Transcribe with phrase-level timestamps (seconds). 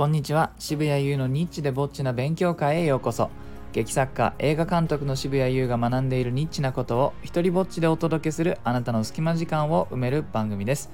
[0.00, 0.50] こんにちは。
[0.58, 3.28] 渋谷優のニッチでぼっちな勉強会へようこそ。
[3.74, 10.90] 劇作家映画監督の渋谷優が学んでいるニッチなことを一人ぼっちでお届けするあなたの隙間時間を埋める番組です、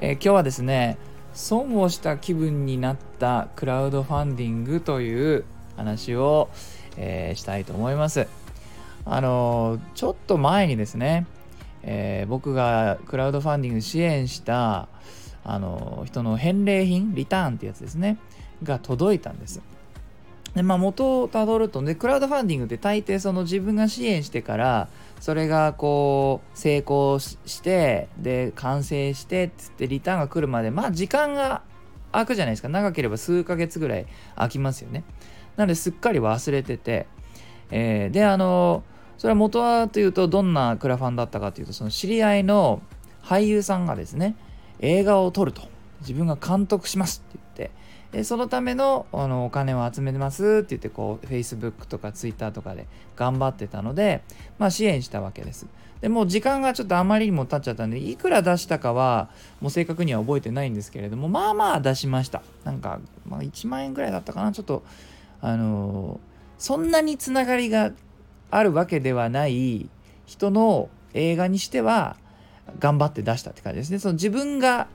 [0.00, 0.98] えー今日はですね
[1.32, 5.44] 損をした気分になったクラウドファンディングという
[5.76, 6.48] 話を、
[6.96, 8.26] えーしたいと思います。
[9.04, 11.24] あのーちょっと前にですね、
[11.84, 14.88] え僕がクラウドファンディング支援した
[15.44, 18.18] あの人の返礼品リターンってやつですね。
[18.62, 19.60] が届いたんです。
[20.54, 24.88] でまあ元をたどるとねクラウドファンディングって大抵その自分が支援してから
[25.20, 31.62] それがこう成功してで完成してっつってリターンが来るまでまあ時間が
[32.10, 32.68] 空くじゃないですか。
[32.68, 35.04] 長ければ数ヶ月ぐらい空きますよね。
[35.56, 37.06] なのですっかり忘れてて、
[37.70, 38.82] えーであの
[39.18, 42.80] それは元はというとどんなクラファンだったかというとその知り合いの
[43.22, 44.34] 俳優さんがですね
[44.80, 45.62] 映画を撮ると。
[46.00, 47.80] 自分が監督しますって言って。
[48.18, 54.22] でそのためのあのお金を集めてますって言ってこう Facebook とか Twitter とかで頑張ってたので、
[54.58, 55.66] まあ、支援したわけです。
[56.00, 62.42] でもう時間がちょっとあまりにも経っちゃったんでいくら出したかはもう正確には覚えてないんですけれどもまあまあ出しました。
[62.64, 64.50] なんか、まあ、1万円ぐらいだったかな。
[64.50, 64.82] ちょっと
[65.40, 67.90] あのーそんなにつながりが
[68.50, 69.88] あるわけではない
[70.26, 72.16] 人の映画にしては
[72.78, 73.98] 頑張って出したって感じですね。
[73.98, 74.88] その自分が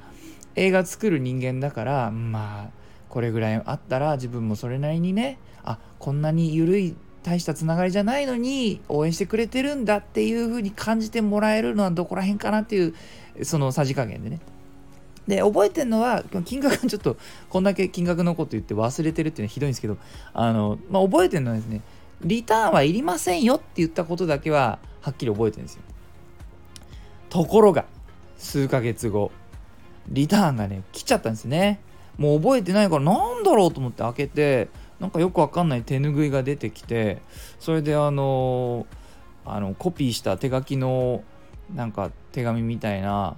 [0.55, 2.69] 映画作る人間だからまあ
[3.09, 12.93] これぐらいあったら自分もそれなりにねあこんなに緩い大したつながりじゃないのに応援してくれてるんだっていう風に感じてもらえるのはどこら辺かなっていう
[13.43, 14.39] そのさじ加減でね。
[15.27, 17.17] で覚えてるのは金額ちょっと
[17.49, 19.97] こんだけ金額のこと言って忘れてるっていうのはひどいんですけど
[20.33, 21.81] あの、まあ、覚えてるのはですね
[22.21, 25.81] リターンはいりませんよって言ったことだけははっきり覚えてるんですよ。
[27.36, 27.83] ところが
[28.38, 29.30] 数ヶ月後
[30.08, 31.81] リターンがね来ちゃったんですね。
[32.17, 34.69] もう覚えてないからなんだろうと思って開けて
[35.02, 37.22] なんかよくわかんない手ぬぐいが出てきて
[37.59, 38.88] それであの
[39.44, 41.25] あのコピーした手書きの
[41.75, 43.35] なんか手紙みたいな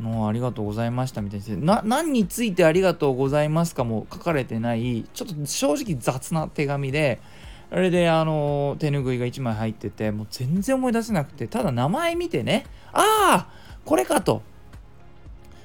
[0.00, 7.20] もうありがとうございましたみたいにな何についてありがとうございますかも書かれてないちょっと正直雑な手紙で
[7.70, 13.48] あれであの手ぬぐいが1枚入っててもう全然思い出せなくてただ名前見てねああ
[13.84, 14.42] これかと。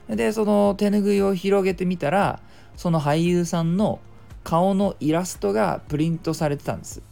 [0.07, 2.39] でその手ぬぐいを広げてみたら
[2.75, 3.99] その俳優さんの
[4.43, 7.03] 顔のイラストがプリントされてたんです。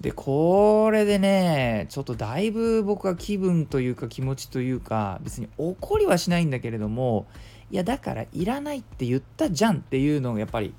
[0.00, 7.26] でこれでねちょっとだいぶ僕は気分というか気持ちというか別に怒りはしないんだけれども
[7.70, 10.74] いやだからいらないって言ったじゃんっていうのがやっぱり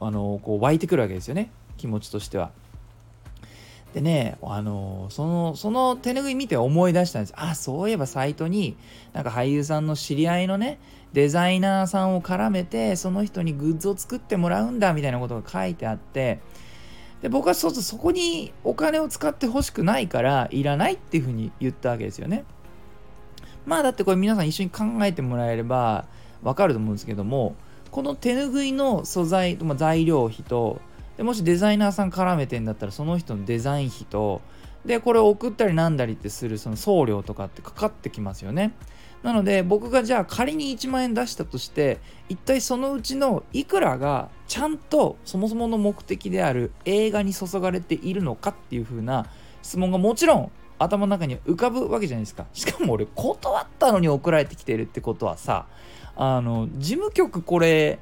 [0.00, 1.50] あのこう湧いてくるわけですよね。
[1.76, 2.50] 気持ちとしては。
[3.94, 8.76] でね、あのそのその手拭い見て思い出したんですあそういえばサイトに
[9.14, 10.78] なんか俳優さんの知り合いのね
[11.14, 16.40] デザイナーさんを絡めてその人にグッズを作ってもらうんだみたいなことが書いてあって
[17.22, 22.44] で僕はそうするとそこにお金を使ってほしくないからいらないっていうふうに言ったわけですよね。
[23.64, 26.06] まあだってこれ皆さん一緒に考えてもらえれば
[26.42, 27.56] わかると思うんですけども
[27.90, 30.80] この手拭いの素材、まあ、材料費と
[31.16, 34.42] でもしデザイナーさん絡めてんだったらその人のデザイン費と
[34.84, 38.72] でこれを送ったりなんだりってするその送料とかってかかってきますよね。
[39.22, 49.26] なので僕がじゃあ仮に1万円出したとして一体そのうちのいくらがちゃんとそもそもの目的である映画に注がれているのかっていう風な
[49.62, 52.46] 質問がもちろん頭の中に浮かぶわけじゃないですか。
[52.52, 55.66] しかも俺断ったのに送られてきてるってことはさ
[56.14, 57.98] あの事務局これ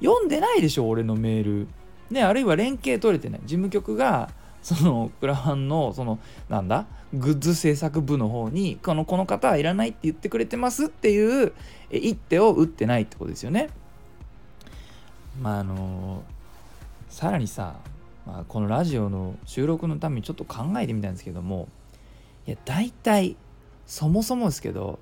[0.00, 1.68] 読んでないでしょ俺のメール。
[2.10, 3.40] ね、あるいは連携取れてない。
[3.44, 4.30] 事務局が
[4.62, 6.86] そのクラファンのそのなんだ？
[7.12, 11.52] グッズ制作部の方にこのこの方はいらないって言ってくれてますっていう
[11.90, 13.68] 一手を打ってないってことですよね。
[15.40, 16.22] まああの
[17.08, 17.76] さらにさ、
[18.26, 21.68] まあ、このラジオの収録のためにちょっと考えてみたんですけども
[22.46, 23.36] いや大体
[23.86, 24.98] そもそもですけど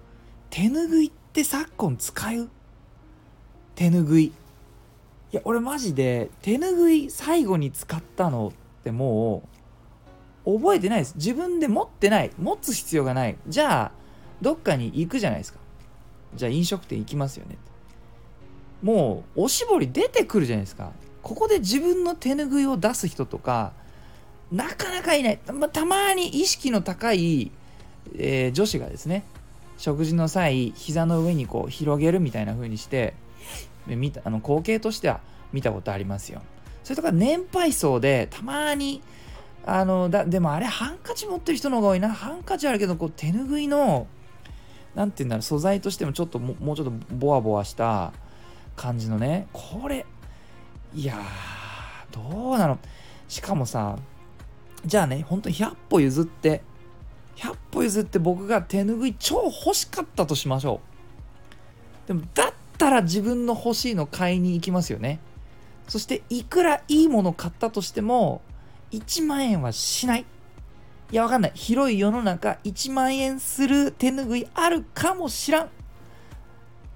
[0.50, 2.48] 手ぬぐいって昨今使う？
[3.74, 4.32] 手ぬぐい。
[5.32, 9.48] いや俺マジで手ぬぐい最後に使ったのっても
[10.44, 11.14] う覚えてないです。
[11.16, 12.30] 自分で持ってない。
[12.38, 13.36] 持つ必要がない。
[13.48, 13.92] じゃあ
[14.42, 15.58] どっかに行くじゃないですか。
[16.34, 17.58] じゃあ飲食店行きますよね
[18.82, 20.92] もうおしぼり出てくるじゃないですか。
[21.22, 23.72] ここで自分の手ぬぐいを出す人とか
[24.50, 25.38] なかなかいない。
[25.38, 27.52] た,、またまに意識の高い、
[28.16, 29.24] えー女子がですね
[29.78, 33.14] 食事の際膝の上にこう広げるみたいな風にして
[33.86, 35.20] 見たあの光景としては
[35.52, 36.42] 見たことありますよ。
[36.84, 39.02] それとか年配層でたまに
[39.64, 42.10] あのだでもあれハンカチ持ってる人の方が多いな。
[42.12, 44.06] ハンカチあるけどこう手ぬぐいの
[44.94, 48.12] なんて言うんだろう素材としてもちょっともうちょっとボワボワした
[48.76, 49.48] 感じのね。
[49.52, 50.04] これ
[50.94, 51.14] いや
[52.10, 52.78] どうなの。
[53.28, 53.96] しかもさ
[54.84, 56.62] じゃあね本当に100歩譲って
[57.36, 60.80] 100歩譲って僕が手ぬぐい超欲しかったとしましょ
[62.04, 62.08] う。
[62.08, 62.52] でもだっ
[62.82, 65.20] たら自分の欲しいの買いに行きますよね。
[65.86, 68.42] そしていくらいいもの買ったとしても
[68.90, 70.26] 1万円はしない。
[71.12, 71.52] いやわかんない。
[71.54, 75.68] 広い世の中1万円する手ぬぐいあるかもしらん。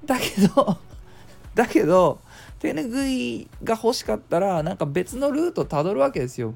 [0.05, 0.79] だけど
[1.55, 2.19] だけど
[2.59, 6.55] 手ぬぐいが欲しかったらなんか別のルートたどるわけですよ。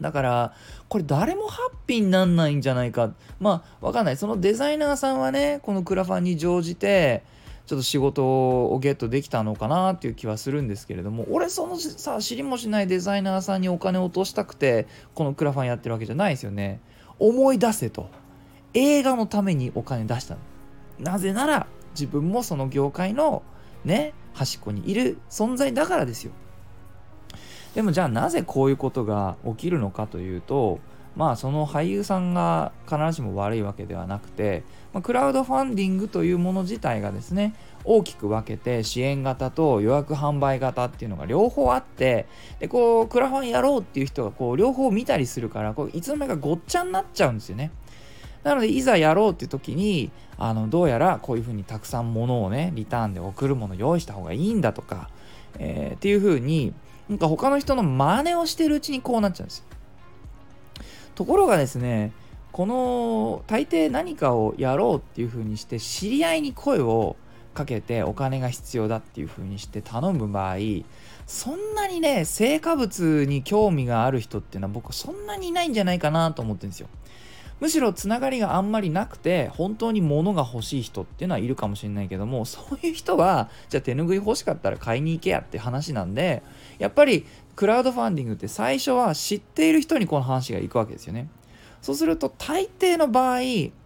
[0.00, 0.54] だから
[0.88, 3.12] これ誰もハッピーになんないんじゃないか。
[3.40, 4.16] まあわかんない。
[4.16, 7.30] そのデザイナーさんはねこのクラファンに乗じて
[7.66, 8.24] ちょっと仕事
[8.66, 16.80] をゲットできたのかなっていう気はするんですけれども俺そのさ知りもしないデザイナーさんにお金を落としたくてこのクラファンやってるわけじゃないですよね。
[17.18, 18.08] 思い出せと。
[18.74, 20.40] 映画のためにお金出したの。
[20.98, 23.42] なぜなら自分もその業界の
[23.84, 26.32] ね端っこにいる存在だからですよ。
[27.74, 30.80] でもじゃあなぜこういうことが起きるのかというと
[31.16, 37.54] まあその俳優さんが必ずしも悪いわけではなくて、まあ、クラウドファンディングというもの自体がですね
[37.84, 42.26] 大きく分けて支援型と予約販売型っていうのが両方あって
[42.60, 47.70] でこうクラファンやろうっていう人がこう両方見たりするからこういつの間にかごっちゃになっちゃうんですよね。
[48.42, 55.10] なのでいざやろうっていう時にあのどうやらこういうふうにたくさん物をねリターンで送るもの用意した方がいいんだとか、
[55.58, 56.74] えー、っていうふうに
[57.08, 59.64] なんか他の人の真似をしてるうちにこうなっちゃうんですよ。
[61.14, 62.12] ところがですね
[62.52, 67.16] この大抵何かをやろうっていうふうにして知り合いに声を
[67.54, 70.56] かけてお金が必要だっていうふうにして頼む場合
[71.26, 76.88] そんなにね成果物に興味がある人っていうのは僕そんなにいないんじゃないかなと思ってるんですよ。
[77.62, 86.42] むしろつながりがあんまりなくて本当に物が欲しい人っていうのはいるかもしれないけども そういう人はじゃあ手ぬぐい欲しかったら買いに行けやって話なんで
[86.80, 87.24] やっぱり
[87.54, 91.28] クラウドファンディングって最初は知っている人にこの話が行くわけですよね。
[91.82, 93.40] そうすると大抵の場合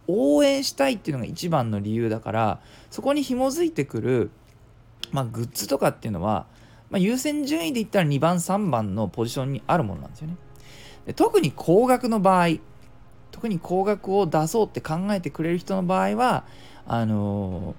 [0.07, 4.31] 応援したいっていうのが一番の理由だからそこに紐づいてくる、
[5.13, 6.47] まあ、グッズとかっていうのは、
[6.89, 10.37] まあ、優先順位で言ったら2番3番のポジションにあるものなんですよね。
[11.05, 12.59] で特に高額の場合
[13.37, 16.45] 特に高額を出そうって考えてくれる人の場合は
[16.87, 17.75] あの、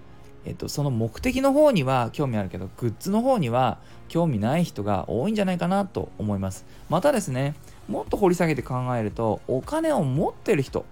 [0.45, 6.63] えっと、その目的の方には興味あるけどグッズの方には興味ない人が多いんじゃないかなと思います。
[6.89, 7.55] またですね
[7.87, 10.85] もっと掘り下げて考えるとお金を持ってる人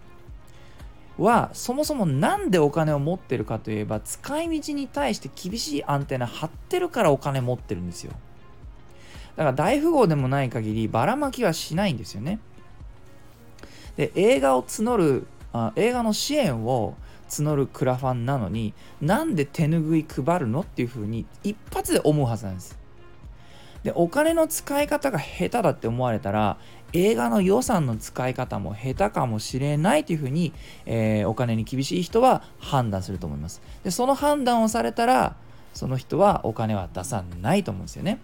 [1.20, 8.14] はそもそも何でお金を持ってるかといえば使い道に対して厳しいアンテナ張ってるからお金持ってるんですよ。
[9.36, 12.40] だから大富豪でもない限りばらまきはしないんですよね。
[13.98, 16.96] で映画を募るあ映画の支援を
[17.30, 22.78] 募るクラファンなのになんで手ぬぐい配るのっていうふうに一発で思うはずなんです。
[23.84, 26.58] でお金の使い方が下手だって思われたら
[26.92, 30.54] 映画の予算の使い方も下手かもしれないというふうに、
[30.86, 33.62] えー、お金に厳しい人は判断すると思います。
[33.84, 35.36] でその判断をされたら
[35.74, 38.20] その人はお金は出さないと思うんですよね。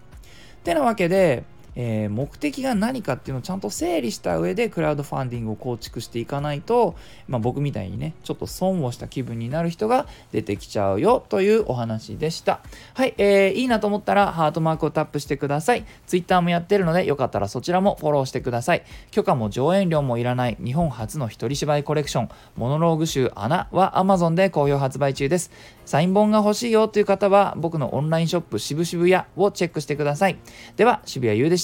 [0.61, 1.43] ってなわけで
[1.75, 6.95] えー、目的が何かっていうのをちゃんと整理した上でクラウドファンディングを構築していかないと、
[7.27, 12.59] まあ、僕みたいにねちょっと損をした気分になる人が出てきちゃうよというお話でした。
[12.93, 15.85] はい、えー、いいなと思ったらハートマークをタップしてください。
[16.07, 18.83] Twitter もやってるのでよかったらそちらもフォローしてください。
[19.11, 25.51] 許可も上演料もいらない日本初の一人芝居コレクションモノローグ集穴は Amazon で好評発売中です。
[25.85, 30.37] サイン本が欲しいよという方は僕のオンラインショップ渋々屋をチェックしてください。
[30.77, 31.57] では渋谷優で